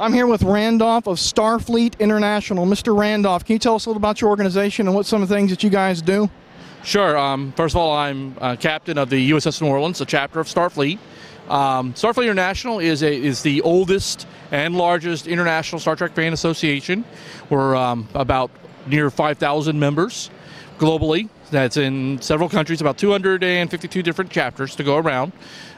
I'm 0.00 0.12
here 0.12 0.28
with 0.28 0.44
Randolph 0.44 1.08
of 1.08 1.16
Starfleet 1.16 1.98
International. 1.98 2.64
Mr. 2.66 2.96
Randolph, 2.96 3.44
can 3.44 3.54
you 3.54 3.58
tell 3.58 3.74
us 3.74 3.86
a 3.86 3.88
little 3.88 3.98
about 3.98 4.20
your 4.20 4.30
organization 4.30 4.86
and 4.86 4.94
what 4.94 5.06
some 5.06 5.22
of 5.24 5.28
the 5.28 5.34
things 5.34 5.50
that 5.50 5.64
you 5.64 5.70
guys 5.70 6.00
do? 6.00 6.30
Sure. 6.84 7.18
Um, 7.18 7.50
first 7.56 7.74
of 7.74 7.78
all, 7.78 7.96
I'm 7.96 8.36
uh, 8.40 8.54
captain 8.54 8.96
of 8.96 9.10
the 9.10 9.32
USS 9.32 9.60
New 9.60 9.66
Orleans, 9.66 10.00
a 10.00 10.06
chapter 10.06 10.38
of 10.38 10.46
Starfleet. 10.46 11.00
Um, 11.48 11.94
Starfleet 11.94 12.26
International 12.26 12.78
is 12.78 13.02
a, 13.02 13.12
is 13.12 13.42
the 13.42 13.60
oldest 13.62 14.28
and 14.52 14.76
largest 14.76 15.26
international 15.26 15.80
Star 15.80 15.96
Trek 15.96 16.12
fan 16.12 16.32
association. 16.32 17.04
We're 17.50 17.74
um, 17.74 18.08
about 18.14 18.52
near 18.86 19.10
5,000 19.10 19.80
members 19.80 20.30
globally. 20.78 21.28
That's 21.50 21.76
in 21.76 22.22
several 22.22 22.48
countries, 22.48 22.80
about 22.80 22.98
252 22.98 24.04
different 24.04 24.30
chapters 24.30 24.76
to 24.76 24.84
go 24.84 24.96
around. 24.96 25.32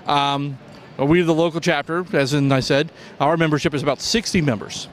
Um, 0.07 0.59
we're 1.07 1.25
the 1.25 1.35
local 1.35 1.61
chapter, 1.61 2.05
as 2.13 2.35
in 2.35 2.51
I 2.53 2.61
said. 2.61 2.91
Our 3.21 3.37
membership 3.37 3.75
is 3.75 3.83
about 3.83 4.01
60 4.01 4.41
members, 4.41 4.89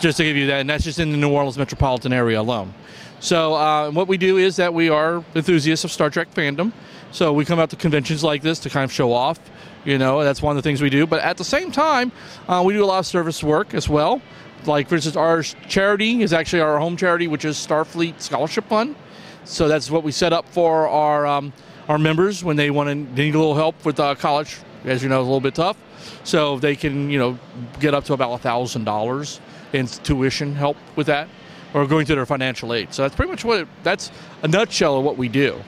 just 0.00 0.16
to 0.18 0.24
give 0.24 0.36
you 0.36 0.46
that, 0.46 0.60
and 0.60 0.70
that's 0.70 0.84
just 0.84 0.98
in 0.98 1.10
the 1.10 1.18
New 1.18 1.30
Orleans 1.30 1.58
metropolitan 1.58 2.12
area 2.12 2.40
alone. 2.40 2.72
So, 3.20 3.54
uh, 3.54 3.90
what 3.92 4.08
we 4.08 4.16
do 4.16 4.36
is 4.36 4.56
that 4.56 4.74
we 4.74 4.88
are 4.88 5.24
enthusiasts 5.36 5.84
of 5.84 5.92
Star 5.92 6.10
Trek 6.10 6.34
fandom. 6.34 6.72
So, 7.12 7.32
we 7.32 7.44
come 7.44 7.60
out 7.60 7.70
to 7.70 7.76
conventions 7.76 8.24
like 8.24 8.42
this 8.42 8.58
to 8.60 8.70
kind 8.70 8.84
of 8.84 8.92
show 8.92 9.12
off. 9.12 9.38
You 9.84 9.96
know, 9.96 10.24
that's 10.24 10.42
one 10.42 10.56
of 10.56 10.62
the 10.62 10.68
things 10.68 10.82
we 10.82 10.90
do. 10.90 11.06
But 11.06 11.22
at 11.22 11.36
the 11.36 11.44
same 11.44 11.70
time, 11.70 12.10
uh, 12.48 12.62
we 12.66 12.72
do 12.72 12.82
a 12.82 12.86
lot 12.86 12.98
of 12.98 13.06
service 13.06 13.42
work 13.42 13.74
as 13.74 13.88
well. 13.88 14.20
Like, 14.66 14.88
for 14.88 14.96
instance, 14.96 15.14
our 15.14 15.42
charity 15.42 16.22
is 16.22 16.32
actually 16.32 16.62
our 16.62 16.80
home 16.80 16.96
charity, 16.96 17.28
which 17.28 17.44
is 17.44 17.56
Starfleet 17.56 18.20
Scholarship 18.20 18.64
Fund. 18.68 18.96
So, 19.44 19.68
that's 19.68 19.88
what 19.88 20.02
we 20.02 20.10
set 20.10 20.32
up 20.32 20.48
for 20.48 20.88
our 20.88 21.24
um, 21.24 21.52
our 21.88 21.98
members 21.98 22.42
when 22.42 22.56
they 22.56 22.70
want 22.70 22.88
to 22.88 22.94
need 22.94 23.34
a 23.34 23.38
little 23.38 23.54
help 23.54 23.84
with 23.84 24.00
uh, 24.00 24.16
college. 24.16 24.56
As 24.84 25.02
you 25.02 25.08
know, 25.08 25.20
it's 25.20 25.26
a 25.26 25.30
little 25.30 25.40
bit 25.40 25.54
tough. 25.54 25.76
So, 26.24 26.58
they 26.58 26.76
can, 26.76 27.10
you 27.10 27.18
know, 27.18 27.38
get 27.80 27.94
up 27.94 28.04
to 28.04 28.12
about 28.12 28.40
$1,000 28.40 29.40
in 29.72 29.86
tuition 29.86 30.54
help 30.54 30.76
with 30.96 31.06
that 31.06 31.28
or 31.74 31.86
going 31.86 32.06
to 32.06 32.14
their 32.14 32.26
financial 32.26 32.72
aid. 32.72 32.92
So 32.92 33.02
that's 33.02 33.14
pretty 33.14 33.30
much 33.30 33.44
what 33.44 33.60
it, 33.60 33.68
that's 33.82 34.10
a 34.42 34.48
nutshell 34.48 34.98
of 34.98 35.04
what 35.04 35.16
we 35.16 35.28
do. 35.28 35.62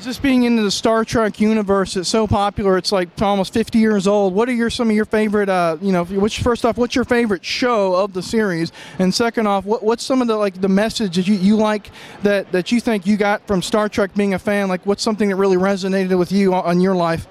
Just 0.00 0.22
being 0.22 0.44
into 0.44 0.62
the 0.62 0.70
Star 0.70 1.04
Trek 1.04 1.40
universe, 1.40 1.94
it's 1.94 2.08
so 2.08 2.26
popular. 2.26 2.78
It's 2.78 2.90
like 2.90 3.10
almost 3.20 3.52
50 3.52 3.78
years 3.78 4.06
old. 4.06 4.32
What 4.32 4.48
are 4.48 4.52
your 4.52 4.70
some 4.70 4.88
of 4.88 4.96
your 4.96 5.04
favorite? 5.04 5.50
Uh, 5.50 5.76
you 5.82 5.92
know, 5.92 6.04
which 6.04 6.40
first 6.40 6.64
off, 6.64 6.78
what's 6.78 6.94
your 6.94 7.04
favorite 7.04 7.44
show 7.44 7.94
of 7.94 8.14
the 8.14 8.22
series? 8.22 8.72
And 8.98 9.14
second 9.14 9.46
off, 9.46 9.66
what, 9.66 9.82
what's 9.82 10.02
some 10.02 10.22
of 10.22 10.28
the 10.28 10.36
like 10.36 10.58
the 10.58 10.70
message 10.70 11.16
that 11.16 11.28
you, 11.28 11.34
you 11.34 11.56
like 11.56 11.90
that 12.22 12.50
that 12.52 12.72
you 12.72 12.80
think 12.80 13.06
you 13.06 13.18
got 13.18 13.46
from 13.46 13.60
Star 13.60 13.90
Trek 13.90 14.14
being 14.14 14.32
a 14.32 14.38
fan? 14.38 14.68
Like, 14.68 14.86
what's 14.86 15.02
something 15.02 15.28
that 15.28 15.36
really 15.36 15.58
resonated 15.58 16.18
with 16.18 16.32
you 16.32 16.54
on, 16.54 16.64
on 16.64 16.80
your 16.80 16.94
life? 16.94 17.26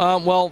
Um, 0.00 0.24
well, 0.24 0.50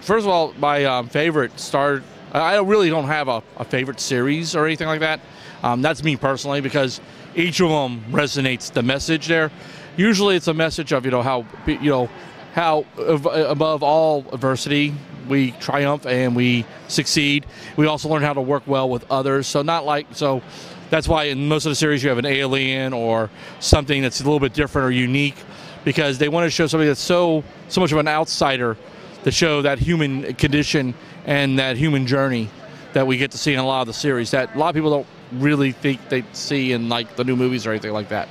first 0.00 0.24
of 0.24 0.30
all, 0.30 0.54
my 0.56 0.84
um, 0.84 1.08
favorite 1.08 1.58
Star. 1.58 2.02
I 2.32 2.60
really 2.60 2.88
don't 2.88 3.06
have 3.06 3.26
a, 3.26 3.42
a 3.56 3.64
favorite 3.64 3.98
series 3.98 4.54
or 4.54 4.64
anything 4.64 4.86
like 4.86 5.00
that. 5.00 5.18
Um, 5.64 5.82
that's 5.82 6.04
me 6.04 6.14
personally 6.14 6.60
because 6.60 7.00
each 7.34 7.60
of 7.60 7.68
them 7.68 8.04
resonates 8.12 8.72
the 8.72 8.84
message 8.84 9.26
there. 9.26 9.50
Usually, 9.96 10.36
it's 10.36 10.46
a 10.46 10.54
message 10.54 10.92
of 10.92 11.04
you 11.04 11.10
know 11.10 11.22
how 11.22 11.46
you 11.66 11.90
know 11.90 12.08
how 12.52 12.86
above 12.96 13.82
all 13.82 14.24
adversity 14.32 14.94
we 15.28 15.50
triumph 15.52 16.06
and 16.06 16.36
we 16.36 16.64
succeed. 16.86 17.46
We 17.76 17.86
also 17.86 18.08
learn 18.08 18.22
how 18.22 18.34
to 18.34 18.40
work 18.40 18.62
well 18.68 18.88
with 18.88 19.04
others. 19.10 19.48
So 19.48 19.62
not 19.62 19.84
like 19.84 20.06
so. 20.12 20.42
That's 20.90 21.08
why 21.08 21.24
in 21.24 21.48
most 21.48 21.66
of 21.66 21.70
the 21.70 21.76
series 21.76 22.04
you 22.04 22.08
have 22.08 22.18
an 22.18 22.26
alien 22.26 22.92
or 22.92 23.30
something 23.58 24.00
that's 24.00 24.20
a 24.20 24.24
little 24.24 24.40
bit 24.40 24.54
different 24.54 24.86
or 24.86 24.90
unique, 24.92 25.36
because 25.84 26.18
they 26.18 26.28
want 26.28 26.44
to 26.44 26.50
show 26.50 26.66
somebody 26.66 26.88
that's 26.88 27.00
so 27.00 27.42
so 27.68 27.80
much 27.80 27.92
of 27.92 27.98
an 27.98 28.08
outsider 28.08 28.76
to 29.24 29.30
show 29.30 29.62
that 29.62 29.78
human 29.78 30.34
condition 30.34 30.94
and 31.26 31.58
that 31.58 31.76
human 31.76 32.06
journey 32.06 32.48
that 32.92 33.06
we 33.06 33.16
get 33.16 33.30
to 33.30 33.38
see 33.38 33.52
in 33.52 33.58
a 33.58 33.66
lot 33.66 33.82
of 33.82 33.86
the 33.86 33.92
series 33.92 34.30
that 34.32 34.54
a 34.54 34.58
lot 34.58 34.70
of 34.70 34.74
people 34.74 34.90
don't 34.90 35.06
really 35.32 35.72
think 35.72 36.08
they 36.08 36.24
see 36.32 36.72
in 36.72 36.88
like 36.88 37.16
the 37.16 37.24
new 37.24 37.36
movies 37.36 37.66
or 37.66 37.70
anything 37.70 37.92
like 37.92 38.08
that. 38.08 38.28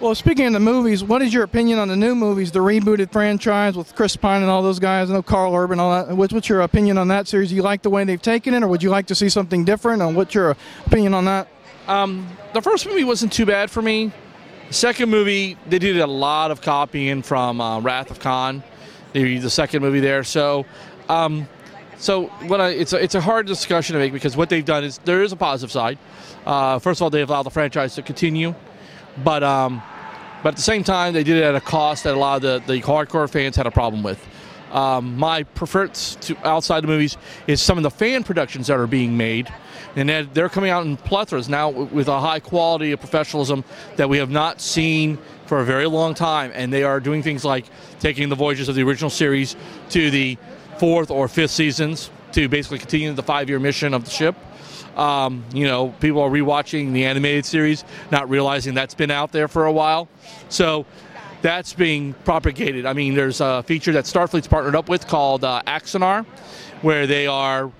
Well, 0.00 0.14
speaking 0.14 0.46
of 0.46 0.52
the 0.52 0.60
movies, 0.60 1.02
what 1.02 1.22
is 1.22 1.34
your 1.34 1.42
opinion 1.42 1.80
on 1.80 1.88
the 1.88 1.96
new 1.96 2.14
movies, 2.14 2.52
the 2.52 2.60
rebooted 2.60 3.10
franchise 3.10 3.76
with 3.76 3.96
Chris 3.96 4.14
Pine 4.14 4.42
and 4.42 4.50
all 4.50 4.62
those 4.62 4.78
guys? 4.78 5.10
I 5.10 5.14
know 5.14 5.24
Karl 5.24 5.52
Urban, 5.52 5.80
all 5.80 6.04
that. 6.04 6.16
What's, 6.16 6.32
what's 6.32 6.48
your 6.48 6.60
opinion 6.60 6.98
on 6.98 7.08
that 7.08 7.26
series? 7.26 7.48
Do 7.48 7.56
you 7.56 7.62
like 7.62 7.82
the 7.82 7.90
way 7.90 8.04
they've 8.04 8.22
taken 8.22 8.54
it, 8.54 8.62
or 8.62 8.68
would 8.68 8.80
you 8.80 8.90
like 8.90 9.06
to 9.06 9.16
see 9.16 9.28
something 9.28 9.64
different? 9.64 10.00
And 10.00 10.14
what's 10.14 10.34
your 10.34 10.56
opinion 10.86 11.14
on 11.14 11.24
that? 11.24 11.48
Um, 11.88 12.28
the 12.54 12.62
first 12.62 12.86
movie 12.86 13.02
wasn't 13.02 13.32
too 13.32 13.44
bad 13.44 13.72
for 13.72 13.82
me. 13.82 14.12
Second 14.70 15.08
movie, 15.08 15.56
they 15.66 15.78
did 15.78 15.98
a 15.98 16.06
lot 16.06 16.50
of 16.50 16.60
copying 16.60 17.22
from 17.22 17.58
uh, 17.60 17.80
Wrath 17.80 18.10
of 18.10 18.20
Khan, 18.20 18.62
the, 19.14 19.38
the 19.38 19.48
second 19.48 19.80
movie 19.80 20.00
there. 20.00 20.22
So, 20.24 20.66
um, 21.08 21.48
so 21.96 22.26
what 22.46 22.60
I, 22.60 22.68
it's 22.70 22.92
a, 22.92 23.02
it's 23.02 23.14
a 23.14 23.20
hard 23.20 23.46
discussion 23.46 23.94
to 23.94 23.98
make 23.98 24.12
because 24.12 24.36
what 24.36 24.50
they've 24.50 24.64
done 24.64 24.84
is 24.84 24.98
there 24.98 25.22
is 25.22 25.32
a 25.32 25.36
positive 25.36 25.72
side. 25.72 25.98
Uh, 26.44 26.78
first 26.78 27.00
of 27.00 27.04
all, 27.04 27.10
they've 27.10 27.28
allowed 27.28 27.44
the 27.44 27.50
franchise 27.50 27.94
to 27.94 28.02
continue, 28.02 28.54
but 29.24 29.42
um, 29.42 29.82
but 30.42 30.50
at 30.50 30.56
the 30.56 30.62
same 30.62 30.84
time, 30.84 31.14
they 31.14 31.24
did 31.24 31.38
it 31.38 31.44
at 31.44 31.54
a 31.54 31.60
cost 31.60 32.04
that 32.04 32.14
a 32.14 32.18
lot 32.18 32.44
of 32.44 32.66
the, 32.66 32.72
the 32.72 32.82
hardcore 32.82 33.28
fans 33.28 33.56
had 33.56 33.66
a 33.66 33.70
problem 33.70 34.02
with. 34.02 34.24
Um, 34.70 35.16
my 35.16 35.44
preference 35.44 36.16
to 36.22 36.36
outside 36.46 36.82
the 36.82 36.88
movies 36.88 37.16
is 37.46 37.62
some 37.62 37.78
of 37.78 37.82
the 37.82 37.90
fan 37.90 38.22
productions 38.22 38.66
that 38.66 38.78
are 38.78 38.86
being 38.86 39.16
made, 39.16 39.52
and 39.96 40.08
they're 40.34 40.48
coming 40.48 40.70
out 40.70 40.84
in 40.84 40.96
plethoras 40.96 41.48
now 41.48 41.70
with 41.70 42.08
a 42.08 42.20
high 42.20 42.40
quality 42.40 42.92
of 42.92 43.00
professionalism 43.00 43.64
that 43.96 44.08
we 44.08 44.18
have 44.18 44.30
not 44.30 44.60
seen 44.60 45.18
for 45.46 45.60
a 45.60 45.64
very 45.64 45.86
long 45.86 46.14
time. 46.14 46.52
And 46.54 46.70
they 46.70 46.82
are 46.82 47.00
doing 47.00 47.22
things 47.22 47.44
like 47.44 47.64
taking 47.98 48.28
the 48.28 48.36
voyages 48.36 48.68
of 48.68 48.74
the 48.74 48.82
original 48.82 49.10
series 49.10 49.56
to 49.90 50.10
the 50.10 50.36
fourth 50.78 51.10
or 51.10 51.28
fifth 51.28 51.50
seasons 51.52 52.10
to 52.32 52.48
basically 52.48 52.78
continue 52.78 53.12
the 53.14 53.22
five-year 53.22 53.58
mission 53.58 53.94
of 53.94 54.04
the 54.04 54.10
ship. 54.10 54.36
Um, 54.96 55.44
you 55.54 55.66
know, 55.66 55.94
people 56.00 56.20
are 56.20 56.30
rewatching 56.30 56.92
the 56.92 57.06
animated 57.06 57.46
series, 57.46 57.84
not 58.10 58.28
realizing 58.28 58.74
that's 58.74 58.94
been 58.94 59.10
out 59.10 59.32
there 59.32 59.48
for 59.48 59.64
a 59.64 59.72
while. 59.72 60.08
So 60.48 60.84
that's 61.42 61.72
being 61.72 62.14
propagated. 62.24 62.86
I 62.86 62.92
mean, 62.92 63.14
there's 63.14 63.40
a 63.40 63.62
feature 63.62 63.92
that 63.92 64.04
Starfleet's 64.04 64.48
partnered 64.48 64.74
up 64.74 64.88
with 64.88 65.06
called 65.06 65.44
uh, 65.44 65.62
Axanar, 65.66 66.24
where 66.82 67.06
they 67.06 67.26
are 67.26 67.70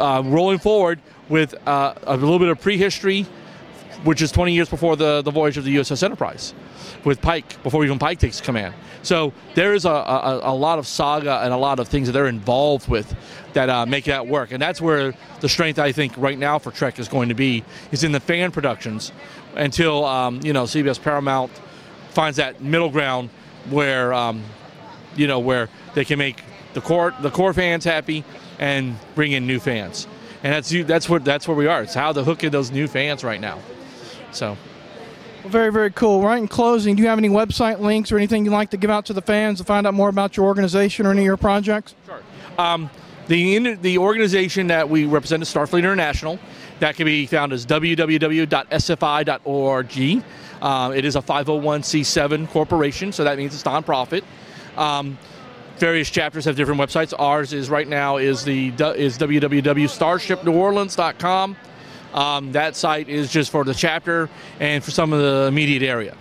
uh, 0.00 0.22
rolling 0.24 0.58
forward 0.58 1.00
with 1.28 1.54
uh, 1.66 1.94
a 2.04 2.16
little 2.16 2.38
bit 2.38 2.48
of 2.48 2.60
prehistory, 2.60 3.22
which 4.04 4.20
is 4.20 4.32
20 4.32 4.52
years 4.52 4.68
before 4.68 4.96
the, 4.96 5.22
the 5.22 5.30
voyage 5.30 5.56
of 5.56 5.64
the 5.64 5.76
USS 5.76 6.02
Enterprise, 6.02 6.54
with 7.04 7.20
Pike, 7.20 7.62
before 7.62 7.84
even 7.84 7.98
Pike 7.98 8.18
takes 8.18 8.40
command. 8.40 8.74
So 9.02 9.32
there 9.54 9.74
is 9.74 9.84
a, 9.84 9.90
a, 9.90 10.40
a, 10.44 10.54
lot 10.54 10.78
of 10.78 10.86
saga 10.86 11.40
and 11.42 11.52
a 11.52 11.56
lot 11.58 11.78
of 11.78 11.88
things 11.88 12.06
that 12.08 12.12
they're 12.12 12.26
involved 12.26 12.88
with 12.88 13.14
that 13.52 13.68
uh, 13.68 13.84
make 13.84 14.04
that 14.04 14.26
work. 14.26 14.50
And 14.50 14.60
that's 14.60 14.80
where 14.80 15.14
the 15.40 15.48
strength, 15.48 15.78
I 15.78 15.92
think, 15.92 16.16
right 16.16 16.38
now 16.38 16.58
for 16.58 16.70
Trek 16.70 16.98
is 16.98 17.06
going 17.06 17.28
to 17.28 17.34
be, 17.34 17.64
is 17.92 18.02
in 18.02 18.12
the 18.12 18.20
fan 18.20 18.50
productions 18.50 19.12
until, 19.56 20.06
um, 20.06 20.40
you 20.42 20.54
know, 20.54 20.64
CBS 20.64 21.00
Paramount 21.00 21.52
finds 22.14 22.36
that 22.38 22.62
middle 22.62 22.90
ground 22.90 23.30
where, 23.70 24.12
um, 24.14 24.42
you 25.16 25.26
know, 25.26 25.38
where 25.40 25.68
they 25.94 26.04
can 26.04 26.18
make 26.18 26.42
the 26.74 26.80
core, 26.80 27.14
the 27.20 27.30
core 27.30 27.52
fans 27.52 27.84
happy 27.84 28.24
and 28.58 28.96
bring 29.14 29.32
in 29.32 29.46
new 29.46 29.60
fans. 29.60 30.06
And 30.42 30.52
that's, 30.52 30.70
that's, 30.86 31.08
what, 31.08 31.24
that's 31.24 31.48
where 31.48 31.56
we 31.56 31.66
are. 31.66 31.82
It's 31.82 31.94
how 31.94 32.12
to 32.12 32.22
hook 32.22 32.44
in 32.44 32.52
those 32.52 32.70
new 32.70 32.86
fans 32.86 33.24
right 33.24 33.40
now. 33.40 33.60
So. 34.32 34.56
Well, 35.42 35.50
very, 35.50 35.72
very 35.72 35.90
cool. 35.90 36.22
Right 36.22 36.38
in 36.38 36.48
closing, 36.48 36.96
do 36.96 37.02
you 37.02 37.08
have 37.08 37.18
any 37.18 37.28
website 37.28 37.80
links 37.80 38.12
or 38.12 38.16
anything 38.16 38.44
you'd 38.44 38.52
like 38.52 38.70
to 38.70 38.76
give 38.76 38.90
out 38.90 39.06
to 39.06 39.12
the 39.12 39.22
fans 39.22 39.58
to 39.58 39.64
find 39.64 39.86
out 39.86 39.94
more 39.94 40.08
about 40.08 40.36
your 40.36 40.46
organization 40.46 41.06
or 41.06 41.10
any 41.10 41.20
of 41.20 41.26
your 41.26 41.36
projects? 41.36 41.94
Sure. 42.06 42.22
Um, 42.58 42.90
the, 43.28 43.74
the 43.76 43.98
organization 43.98 44.66
that 44.66 44.88
we 44.88 45.06
represent 45.06 45.42
is 45.42 45.52
Starfleet 45.52 45.78
International. 45.78 46.38
That 46.84 46.94
can 46.96 47.06
be 47.06 47.24
found 47.24 47.54
as 47.54 47.64
www.sfi.org. 47.64 48.52
Um, 50.60 50.92
it 50.92 51.06
is 51.06 51.16
a 51.16 51.22
501c7 51.22 52.50
corporation, 52.50 53.10
so 53.10 53.24
that 53.24 53.38
means 53.38 53.54
it's 53.54 53.62
nonprofit. 53.62 54.22
Um, 54.76 55.16
various 55.78 56.10
chapters 56.10 56.44
have 56.44 56.56
different 56.56 56.78
websites. 56.78 57.14
Ours 57.18 57.54
is 57.54 57.70
right 57.70 57.88
now 57.88 58.18
is 58.18 58.44
the 58.44 58.68
is 58.98 59.16
www.starshipneworleans.com. 59.16 61.56
Um, 62.12 62.52
that 62.52 62.76
site 62.76 63.08
is 63.08 63.32
just 63.32 63.50
for 63.50 63.64
the 63.64 63.72
chapter 63.72 64.28
and 64.60 64.84
for 64.84 64.90
some 64.90 65.14
of 65.14 65.20
the 65.20 65.46
immediate 65.48 65.82
area. 65.82 66.14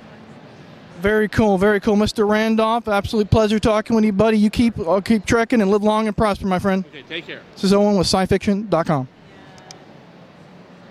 Very 1.01 1.27
cool, 1.27 1.57
very 1.57 1.81
cool, 1.81 1.97
Mr. 1.97 2.25
Randolph. 2.25 2.87
Absolute 2.87 3.29
pleasure 3.29 3.59
talking 3.59 3.97
with 3.97 4.05
you, 4.05 4.13
buddy. 4.13 4.37
You 4.37 4.49
keep 4.49 4.79
uh, 4.79 5.01
keep 5.01 5.25
trekking 5.25 5.61
and 5.61 5.69
live 5.69 5.83
long 5.83 6.07
and 6.07 6.15
prosper, 6.15 6.47
my 6.47 6.59
friend. 6.59 6.85
Okay, 6.85 7.01
take 7.01 7.27
care. 7.27 7.41
This 7.51 7.65
is 7.65 7.73
Owen 7.73 7.97
with 7.97 8.07
SciFiction.com. 8.07 9.09